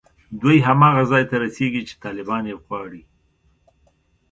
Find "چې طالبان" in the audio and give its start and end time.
1.89-2.43